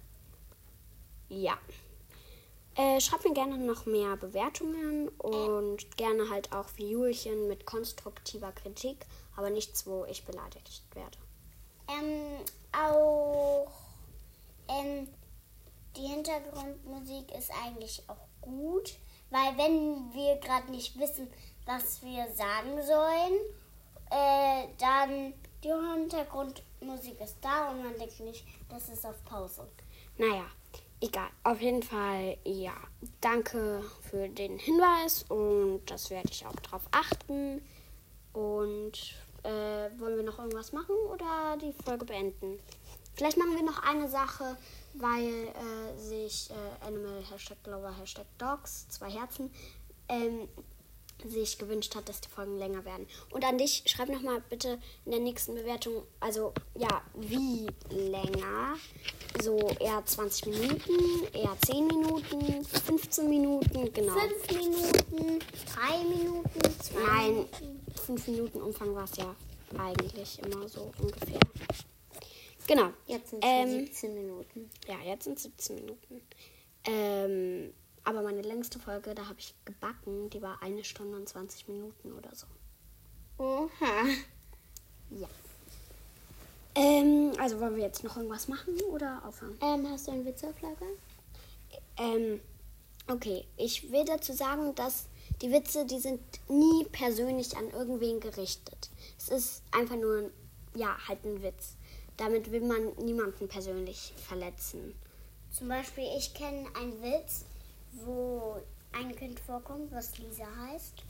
Ja. 1.28 1.58
Äh, 2.76 3.00
schreibt 3.00 3.24
mir 3.24 3.34
gerne 3.34 3.58
noch 3.58 3.86
mehr 3.86 4.16
Bewertungen 4.16 5.08
und 5.08 5.96
gerne 5.96 6.28
halt 6.30 6.52
auch 6.52 6.68
wie 6.76 6.90
Julchen 6.90 7.46
mit 7.46 7.66
konstruktiver 7.66 8.52
Kritik, 8.52 9.06
aber 9.36 9.50
nichts, 9.50 9.86
wo 9.86 10.04
ich 10.06 10.24
beleidigt 10.24 10.82
werde. 10.94 11.16
Ähm, 11.88 12.40
auch 12.72 13.70
ähm, 14.68 15.08
die 15.96 16.06
Hintergrundmusik 16.06 17.32
ist 17.36 17.50
eigentlich 17.64 18.02
auch 18.08 18.26
gut, 18.40 18.96
weil 19.34 19.58
wenn 19.58 20.14
wir 20.14 20.36
gerade 20.36 20.70
nicht 20.70 20.96
wissen, 20.96 21.28
was 21.66 22.00
wir 22.04 22.24
sagen 22.34 22.80
sollen, 22.86 23.40
äh, 24.10 24.68
dann 24.78 25.34
die 25.64 25.72
Hintergrundmusik 25.72 27.20
ist 27.20 27.38
da 27.40 27.70
und 27.70 27.82
man 27.82 27.98
denkt 27.98 28.20
nicht, 28.20 28.46
das 28.68 28.88
ist 28.90 29.04
auf 29.04 29.24
Pause. 29.24 29.66
Naja, 30.18 30.44
egal. 31.00 31.30
Auf 31.42 31.60
jeden 31.60 31.82
Fall, 31.82 32.36
ja. 32.44 32.74
Danke 33.20 33.82
für 34.02 34.28
den 34.28 34.56
Hinweis 34.56 35.24
und 35.24 35.82
das 35.86 36.10
werde 36.10 36.28
ich 36.30 36.46
auch 36.46 36.54
drauf 36.56 36.82
achten. 36.92 37.60
Und 38.32 39.16
äh, 39.42 39.90
wollen 39.98 40.16
wir 40.16 40.22
noch 40.22 40.38
irgendwas 40.38 40.72
machen 40.72 40.94
oder 41.12 41.56
die 41.60 41.72
Folge 41.84 42.04
beenden? 42.04 42.60
Vielleicht 43.14 43.36
machen 43.36 43.54
wir 43.54 43.62
noch 43.62 43.82
eine 43.82 44.08
Sache, 44.08 44.56
weil 44.94 45.28
äh, 45.28 45.98
sich 45.98 46.50
äh, 46.50 46.86
Animal 46.86 47.22
Hashtag 47.30 47.58
Lover 47.66 47.96
Hashtag 47.96 48.26
Dogs, 48.38 48.88
zwei 48.88 49.10
Herzen, 49.10 49.50
ähm, 50.08 50.48
sich 51.24 51.58
gewünscht 51.58 51.94
hat, 51.94 52.08
dass 52.08 52.20
die 52.20 52.28
Folgen 52.28 52.58
länger 52.58 52.84
werden. 52.84 53.06
Und 53.30 53.44
an 53.44 53.56
dich, 53.56 53.84
schreib 53.86 54.08
nochmal 54.08 54.42
bitte 54.50 54.78
in 55.04 55.12
der 55.12 55.20
nächsten 55.20 55.54
Bewertung, 55.54 56.02
also 56.20 56.52
ja, 56.74 57.02
wie 57.14 57.66
länger? 57.88 58.76
So 59.42 59.56
eher 59.80 60.04
20 60.04 60.46
Minuten, 60.46 61.24
eher 61.32 61.56
10 61.66 61.86
Minuten, 61.86 62.64
15 62.64 63.28
Minuten, 63.28 63.92
genau. 63.92 64.14
Fünf 64.14 64.50
Minuten, 64.50 65.38
drei 65.72 65.98
Minuten, 66.04 66.80
zwei 66.80 67.00
Nein, 67.00 67.34
Minuten. 67.34 67.80
5 68.06 68.26
Minuten 68.28 68.62
Umfang 68.62 68.94
war 68.94 69.04
es 69.04 69.16
ja 69.16 69.34
eigentlich 69.78 70.38
immer 70.40 70.68
so 70.68 70.92
ungefähr. 70.98 71.40
Genau. 72.66 72.90
Jetzt 73.06 73.30
sind 73.30 73.44
es 73.44 73.50
Ähm, 73.50 73.70
17 73.86 74.14
Minuten. 74.14 74.70
Ja, 74.86 74.96
jetzt 75.04 75.24
sind 75.24 75.36
es 75.36 75.44
17 75.44 75.76
Minuten. 75.76 76.20
Ähm, 76.84 77.74
aber 78.04 78.22
meine 78.22 78.42
längste 78.42 78.78
Folge, 78.78 79.14
da 79.14 79.26
habe 79.26 79.38
ich 79.38 79.54
gebacken, 79.64 80.30
die 80.30 80.42
war 80.42 80.62
eine 80.62 80.84
Stunde 80.84 81.16
und 81.16 81.28
20 81.28 81.68
Minuten 81.68 82.12
oder 82.12 82.34
so. 82.34 82.46
Oha. 83.38 84.06
Ja. 85.10 85.28
Ähm, 86.74 87.32
also 87.38 87.60
wollen 87.60 87.76
wir 87.76 87.84
jetzt 87.84 88.02
noch 88.02 88.16
irgendwas 88.16 88.48
machen 88.48 88.74
oder 88.90 89.22
aufhören? 89.26 89.56
Ähm, 89.62 89.88
hast 89.90 90.08
du 90.08 90.12
einen 90.12 90.24
Witz 90.24 90.42
auf 90.44 90.60
Lager? 90.60 90.86
Ähm, 91.96 92.40
okay, 93.08 93.44
ich 93.56 93.90
will 93.92 94.04
dazu 94.04 94.32
sagen, 94.32 94.74
dass 94.74 95.06
die 95.40 95.52
Witze, 95.52 95.84
die 95.86 95.98
sind 95.98 96.20
nie 96.48 96.84
persönlich 96.90 97.56
an 97.56 97.70
irgendwen 97.70 98.20
gerichtet. 98.20 98.90
Es 99.18 99.28
ist 99.28 99.62
einfach 99.70 99.96
nur, 99.96 100.30
ja, 100.74 100.96
halt 101.06 101.24
ein 101.24 101.42
Witz. 101.42 101.76
Damit 102.16 102.50
will 102.50 102.62
man 102.62 102.94
niemanden 103.04 103.48
persönlich 103.48 104.12
verletzen. 104.16 104.94
Zum 105.50 105.68
Beispiel, 105.68 106.04
ich 106.16 106.34
kenne 106.34 106.66
einen 106.74 107.02
Witz, 107.02 107.44
wo 107.92 108.56
ein 108.92 109.14
Kind 109.16 109.40
vorkommt, 109.40 109.92
was 109.92 110.18
Lisa 110.18 110.46
heißt. 110.68 111.02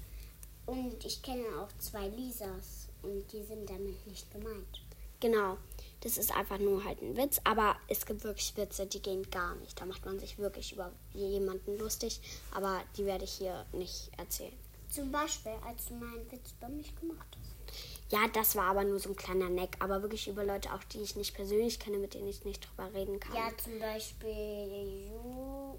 Und 0.66 1.04
ich 1.04 1.22
kenne 1.22 1.44
auch 1.60 1.68
zwei 1.78 2.08
Lisas 2.08 2.88
und 3.02 3.30
die 3.32 3.42
sind 3.42 3.68
damit 3.68 4.06
nicht 4.06 4.30
gemeint. 4.30 4.82
Genau, 5.20 5.56
das 6.00 6.18
ist 6.18 6.34
einfach 6.36 6.58
nur 6.58 6.84
halt 6.84 7.00
ein 7.00 7.16
Witz, 7.16 7.40
aber 7.44 7.76
es 7.88 8.04
gibt 8.04 8.24
wirklich 8.24 8.54
Witze, 8.56 8.86
die 8.86 9.00
gehen 9.00 9.28
gar 9.30 9.54
nicht. 9.56 9.80
Da 9.80 9.86
macht 9.86 10.04
man 10.04 10.18
sich 10.18 10.38
wirklich 10.38 10.72
über 10.72 10.92
jemanden 11.14 11.78
lustig, 11.78 12.20
aber 12.52 12.82
die 12.96 13.06
werde 13.06 13.24
ich 13.24 13.32
hier 13.32 13.64
nicht 13.72 14.10
erzählen. 14.18 14.52
Zum 14.90 15.10
Beispiel, 15.10 15.52
als 15.66 15.86
du 15.86 15.94
meinen 15.94 16.30
Witz 16.30 16.54
über 16.58 16.68
mich 16.68 16.94
gemacht 16.96 17.38
hast. 17.40 17.63
Ja, 18.10 18.28
das 18.32 18.54
war 18.54 18.66
aber 18.66 18.84
nur 18.84 18.98
so 18.98 19.10
ein 19.10 19.16
kleiner 19.16 19.48
Neck, 19.48 19.76
aber 19.80 20.02
wirklich 20.02 20.28
über 20.28 20.44
Leute 20.44 20.72
auch, 20.72 20.84
die 20.84 21.00
ich 21.00 21.16
nicht 21.16 21.34
persönlich 21.34 21.80
kenne, 21.80 21.98
mit 21.98 22.14
denen 22.14 22.28
ich 22.28 22.44
nicht 22.44 22.66
drüber 22.66 22.92
reden 22.94 23.18
kann. 23.18 23.34
Ja, 23.34 23.50
zum 23.62 23.78
Beispiel 23.78 25.08
Ju, 25.10 25.78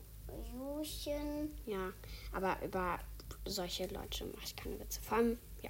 Juchen. 0.53 1.55
Ja, 1.65 1.93
aber 2.33 2.57
über 2.63 2.99
solche 3.45 3.85
Leute 3.87 4.25
mache 4.25 4.43
ich 4.43 4.55
keine 4.55 4.79
Witze. 4.79 4.99
Vor 5.01 5.17
allem, 5.17 5.37
ja. 5.61 5.69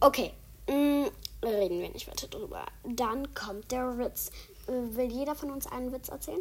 Okay, 0.00 0.32
mm, 0.68 1.06
reden 1.44 1.80
wir 1.80 1.90
nicht 1.90 2.08
weiter 2.08 2.28
drüber. 2.28 2.64
Dann 2.84 3.34
kommt 3.34 3.72
der 3.72 3.98
Witz. 3.98 4.30
Will 4.66 5.10
jeder 5.10 5.34
von 5.34 5.50
uns 5.50 5.66
einen 5.66 5.92
Witz 5.92 6.08
erzählen? 6.08 6.40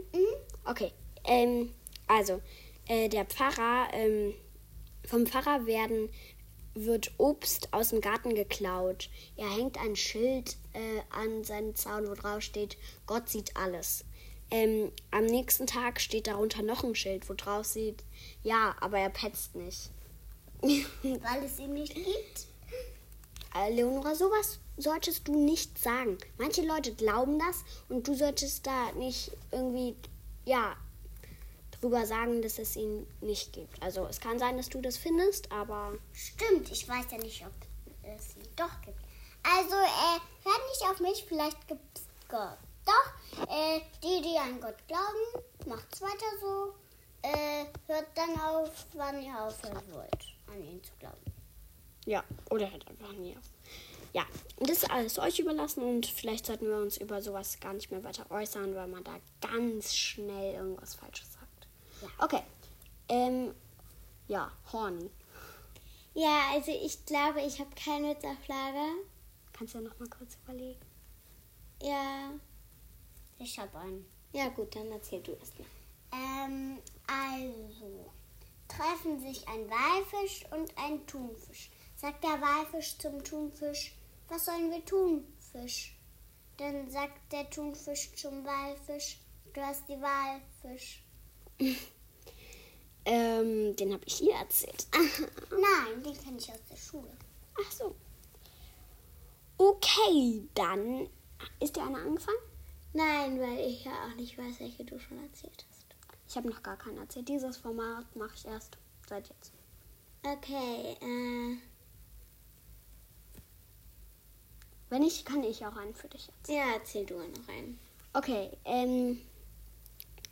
Okay, 0.64 0.92
ähm, 1.26 1.74
also, 2.08 2.42
äh, 2.88 3.10
der 3.10 3.26
Pfarrer, 3.26 3.88
ähm, 3.94 4.34
vom 5.06 5.26
Pfarrer 5.26 5.66
werden, 5.66 6.10
wird 6.76 7.12
Obst 7.18 7.74
aus 7.74 7.90
dem 7.90 8.02
Garten 8.02 8.36
geklaut. 8.36 9.10
Er 9.36 9.50
hängt 9.50 9.80
ein 9.80 9.96
Schild 9.96 10.58
äh, 10.74 11.02
an 11.10 11.44
seinen 11.44 11.76
Zaun, 11.76 12.08
wo 12.10 12.14
drauf 12.16 12.42
steht, 12.42 12.78
Gott 13.06 13.30
sieht 13.30 13.56
alles. 13.56 14.06
Ähm, 14.52 14.92
am 15.12 15.26
nächsten 15.26 15.68
Tag 15.68 16.00
steht 16.00 16.28
darunter 16.28 16.62
noch 16.62 16.84
ein 16.84 16.96
Schild, 16.96 17.30
wo 17.30 17.34
drauf 17.34 17.66
steht, 17.66 18.04
ja, 18.44 18.76
aber 18.80 19.00
er 19.00 19.10
petzt 19.10 19.56
nicht. 19.56 19.90
Weil 20.62 21.44
es 21.44 21.60
ihn 21.60 21.74
nicht 21.74 21.96
gibt. 21.96 22.48
Äh, 23.56 23.74
Leonora, 23.74 24.16
sowas 24.16 24.60
solltest 24.78 25.28
du 25.28 25.44
nicht 25.44 25.78
sagen. 25.78 26.18
Manche 26.38 26.66
Leute 26.66 26.94
glauben 26.94 27.40
das 27.40 27.64
und 27.90 28.08
du 28.08 28.16
solltest 28.16 28.66
da 28.66 28.92
nicht 28.94 29.32
irgendwie, 29.52 29.96
ja, 30.46 30.76
drüber 31.84 32.06
sagen, 32.06 32.42
dass 32.42 32.60
es 32.60 32.76
ihn 32.76 33.06
nicht 33.22 33.54
gibt. 33.54 33.82
Also 33.82 34.06
es 34.06 34.20
kann 34.20 34.40
sein, 34.40 34.58
dass 34.58 34.70
du 34.70 34.82
das 34.82 34.98
findest, 34.98 35.52
aber 35.52 35.94
Stimmt, 36.14 36.72
ich 36.72 36.88
weiß 36.88 37.06
ja 37.12 37.18
nicht, 37.18 37.46
ob 37.46 37.52
es 38.04 38.36
ihn 38.36 38.48
doch 38.56 38.82
gibt. 38.82 39.00
Also, 39.44 39.76
äh, 39.76 40.20
hört 40.46 40.70
nicht 40.70 40.90
auf 40.90 41.00
mich, 41.02 41.26
vielleicht 41.28 41.68
gibt 41.68 41.98
es 41.98 42.04
Gott. 42.30 42.58
Doch, 42.86 43.44
äh, 43.50 43.82
die, 44.02 44.22
die 44.22 44.38
an 44.38 44.60
Gott 44.62 44.76
glauben, 44.88 45.46
macht's 45.68 46.02
weiter 46.02 46.26
so. 46.40 46.74
Äh, 47.22 47.66
hört 47.88 48.08
dann 48.16 48.40
auf, 48.40 48.70
wann 48.94 49.22
ihr 49.22 49.38
aufhören 49.42 49.84
wollt, 49.92 50.26
an 50.48 50.62
ihn 50.64 50.82
zu 50.84 50.92
glauben. 51.00 51.34
ja, 52.06 52.24
oder 52.50 52.70
halt 52.70 52.88
einfach 52.88 53.12
nie 53.14 53.36
auf. 53.38 53.44
Ja, 54.14 54.26
und 54.58 54.70
das 54.70 54.84
ist 54.84 54.92
alles 54.92 55.18
euch 55.18 55.40
überlassen 55.40 55.84
und 55.84 56.06
vielleicht 56.06 56.46
sollten 56.46 56.68
wir 56.68 56.78
uns 56.78 56.98
über 56.98 57.22
sowas 57.22 57.60
gar 57.60 57.74
nicht 57.74 57.90
mehr 57.92 58.04
weiter 58.04 58.30
äußern, 58.30 58.76
weil 58.76 58.88
man 58.88 59.04
da 59.04 59.16
ganz 59.42 59.96
schnell 59.96 60.54
irgendwas 60.54 60.96
Falsches 60.96 61.34
sagt. 61.34 61.43
Okay, 62.20 62.44
ähm, 63.10 63.54
ja, 64.28 64.52
Horny. 64.72 65.10
Ja, 66.14 66.52
also 66.52 66.72
ich 66.72 67.06
glaube, 67.06 67.42
ich 67.42 67.60
habe 67.60 67.70
keinen 67.76 68.10
Witz 68.10 68.24
auf 68.24 68.48
Lager. 68.48 68.94
Kannst 69.52 69.74
du 69.74 69.80
ja 69.80 69.84
noch 69.84 70.00
mal 70.00 70.10
kurz 70.10 70.38
überlegen. 70.44 70.80
Ja. 71.82 72.32
Ich 73.40 73.60
hab 73.60 73.76
einen. 73.76 74.06
Ja, 74.32 74.50
gut, 74.50 74.76
dann 74.76 74.92
erzähl 74.92 75.22
du 75.22 75.34
erst 75.34 75.60
mal. 75.60 75.68
Ähm, 76.12 76.80
also, 77.08 78.12
treffen 78.68 79.20
sich 79.20 79.48
ein 79.48 79.70
Walfisch 79.70 80.46
und 80.52 80.76
ein 80.78 81.06
Thunfisch. 81.08 81.70
Sagt 81.96 82.24
der 82.24 82.42
Walfisch 82.42 82.98
zum 82.98 83.24
Thunfisch, 83.24 83.96
was 84.28 84.46
sollen 84.46 84.72
wir 84.72 84.84
tun, 84.86 85.26
Fisch? 85.52 85.96
Dann 86.58 86.90
sagt 86.90 87.32
der 87.32 87.50
Thunfisch 87.50 88.14
zum 88.16 88.46
Walfisch, 88.46 89.20
du 89.54 89.62
hast 89.62 89.88
die 89.88 90.02
Wahl, 90.02 90.42
Fisch. 90.62 91.04
Ähm, 93.06 93.76
den 93.76 93.94
habe 93.94 94.04
ich 94.06 94.16
hier 94.16 94.34
erzählt. 94.36 94.88
Nein, 95.50 96.04
den 96.04 96.18
kenne 96.18 96.38
ich 96.38 96.52
aus 96.52 96.64
der 96.72 96.78
Schule. 96.78 97.12
Ach 97.62 97.72
so. 97.72 97.96
Okay, 99.58 100.48
dann 100.56 101.10
ist 101.60 101.76
dir 101.76 101.84
eine 101.84 101.98
angefangen? 101.98 102.38
Nein, 102.94 103.40
weil 103.40 103.60
ich 103.60 103.84
ja 103.86 103.92
auch 104.06 104.16
nicht 104.16 104.38
weiß, 104.38 104.60
welche 104.60 104.86
du 104.86 105.00
schon 105.00 105.22
erzählt 105.24 105.66
hast. 105.70 105.86
Ich 106.28 106.36
habe 106.38 106.50
noch 106.50 106.64
gar 106.64 106.78
keinen 106.78 106.98
erzählt. 106.98 107.28
Dieses 107.28 107.58
Format 107.58 108.16
mache 108.16 108.36
ich 108.36 108.46
erst 108.46 108.78
seit 109.08 109.28
jetzt. 109.30 109.52
Okay, 110.24 110.96
äh, 111.02 111.58
Wenn 114.94 115.02
nicht, 115.02 115.26
kann 115.26 115.44
ich 115.44 115.66
auch 115.66 115.76
einen 115.76 115.96
für 115.96 116.08
dich 116.08 116.30
erzählen. 116.30 116.60
ja, 116.60 116.74
erzähl 116.76 117.04
du 117.04 117.16
noch 117.16 117.48
einen. 117.48 117.80
Okay, 118.14 118.52
ähm, 118.64 119.20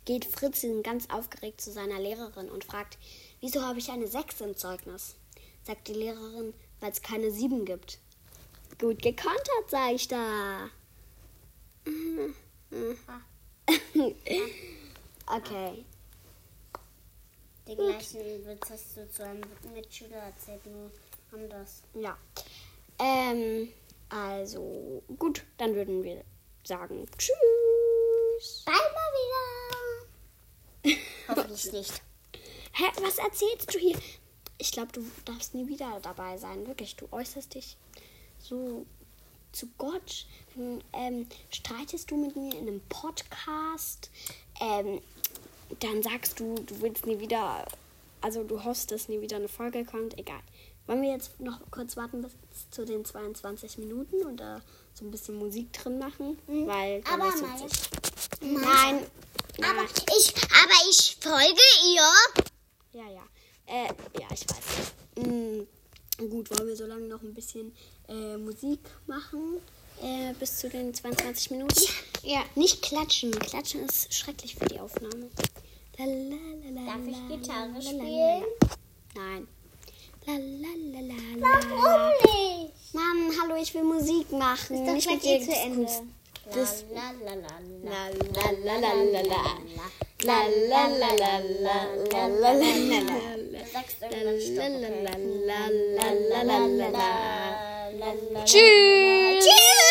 geht 0.04 0.24
Fritzchen 0.24 0.82
ganz 0.82 1.08
aufgeregt 1.10 1.60
zu 1.60 1.70
seiner 1.70 1.98
Lehrerin 2.00 2.50
und 2.50 2.64
fragt, 2.64 2.98
wieso 3.40 3.62
habe 3.62 3.78
ich 3.78 3.90
eine 3.90 4.06
6 4.06 4.40
im 4.40 4.56
Zeugnis? 4.56 5.14
Sagt 5.64 5.88
die 5.88 5.94
Lehrerin, 5.94 6.54
weil 6.80 6.90
es 6.90 7.02
keine 7.02 7.30
7 7.30 7.64
gibt. 7.64 7.98
Gut 8.78 9.00
gekontert, 9.02 9.68
sag 9.68 9.92
ich 9.92 10.08
da. 10.08 10.68
okay, 15.26 15.84
Den 17.66 17.76
gleichen 17.76 18.46
Witz 18.46 18.70
hast 18.70 18.96
du 18.96 19.10
zu 19.10 19.24
einem 19.24 19.42
Mitschüler 19.74 20.16
erzählt, 20.16 20.64
nur 20.66 20.90
anders. 21.32 21.82
ja. 21.94 22.16
Ähm, 22.98 23.68
also, 24.08 25.02
gut, 25.18 25.42
dann 25.56 25.74
würden 25.74 26.04
wir 26.04 26.22
sagen, 26.64 27.06
tschüss. 27.16 28.64
Mal 28.66 28.91
Hoffentlich 31.52 31.72
nicht. 31.72 32.02
Hä, 32.74 32.84
was 33.02 33.18
erzählst 33.18 33.74
du 33.74 33.78
hier? 33.78 33.98
Ich 34.58 34.72
glaube, 34.72 34.92
du 34.92 35.04
darfst 35.24 35.54
nie 35.54 35.66
wieder 35.68 35.98
dabei 36.02 36.38
sein. 36.38 36.66
Wirklich, 36.66 36.96
du 36.96 37.06
äußerst 37.10 37.54
dich 37.54 37.76
so 38.38 38.86
zu 39.52 39.66
Gott. 39.78 40.26
Dann, 40.54 40.82
Ähm, 40.92 41.26
streitest 41.50 42.10
du 42.10 42.16
mit 42.16 42.36
mir 42.36 42.54
in 42.54 42.68
einem 42.68 42.80
Podcast. 42.88 44.10
Ähm, 44.60 45.00
dann 45.80 46.02
sagst 46.02 46.38
du, 46.40 46.54
du 46.54 46.80
willst 46.80 47.06
nie 47.06 47.18
wieder, 47.18 47.66
also 48.20 48.44
du 48.44 48.62
hoffst, 48.64 48.90
dass 48.90 49.08
nie 49.08 49.20
wieder 49.20 49.36
eine 49.36 49.48
Folge 49.48 49.84
kommt. 49.84 50.18
Egal. 50.18 50.40
Wollen 50.86 51.02
wir 51.02 51.10
jetzt 51.10 51.38
noch 51.40 51.60
kurz 51.70 51.96
warten 51.96 52.22
bis 52.22 52.32
zu 52.70 52.84
den 52.84 53.04
22 53.04 53.78
Minuten 53.78 54.24
und 54.26 54.38
da 54.38 54.60
so 54.94 55.04
ein 55.04 55.10
bisschen 55.10 55.36
Musik 55.36 55.72
drin 55.72 55.98
machen? 55.98 56.38
Weil 56.46 57.02
dann 57.02 57.20
Aber 57.20 57.32
witzig. 57.32 57.88
Nein. 58.40 59.06
Aber 60.22 60.30
ich, 60.30 60.34
aber 60.62 60.90
ich 60.90 61.16
folge 61.20 61.62
ihr. 61.84 63.00
Ja, 63.00 63.10
ja. 63.10 63.22
Äh, 63.66 63.88
ja, 64.20 64.28
ich 64.32 64.44
weiß. 64.48 65.26
Mm, 65.26 65.62
gut, 66.30 66.50
wollen 66.50 66.68
wir 66.68 66.76
so 66.76 66.86
lange 66.86 67.06
noch 67.06 67.22
ein 67.22 67.34
bisschen 67.34 67.74
äh, 68.08 68.36
Musik 68.36 68.80
machen? 69.06 69.60
Äh, 70.00 70.32
bis 70.34 70.58
zu 70.58 70.68
den 70.68 70.94
22 70.94 71.50
Minuten? 71.52 71.80
Ja. 72.22 72.44
Nicht 72.54 72.82
klatschen. 72.82 73.30
Klatschen 73.32 73.84
ist 73.84 74.12
schrecklich 74.14 74.54
für 74.54 74.66
die 74.66 74.78
Aufnahme. 74.78 75.30
La, 75.98 76.04
la, 76.04 76.36
la, 76.64 76.80
la, 76.80 76.86
Darf 76.86 77.06
ich 77.06 77.28
Gitarre 77.28 77.82
spielen? 77.82 78.44
Nein. 79.14 79.48
La, 80.26 80.34
la, 80.34 80.68
la, 80.76 81.00
la, 81.00 81.14
la, 81.36 81.58
la. 81.78 82.10
nicht? 82.10 82.94
Mann, 82.94 83.32
hallo, 83.40 83.60
ich 83.60 83.74
will 83.74 83.84
Musik 83.84 84.30
machen. 84.32 84.76
Ist 84.76 84.86
doch 84.86 84.92
Nicht 84.94 85.10
mit 85.10 85.24
eh 85.24 85.38
dir 85.38 85.44
zu 85.46 85.52
Ende. 85.52 85.90
Das 86.54 86.84
la 90.24 90.46
la 90.70 90.86
la 90.86 91.10
la 91.18 91.36
La, 92.12 92.28
la, 92.28 92.52
la, 92.52 92.62
la, 92.62 93.02
la, 96.48 96.88
la. 96.88 97.02
La, 97.98 98.00
la, 98.00 98.14
la. 98.32 98.44
Tschüss. 98.44 99.81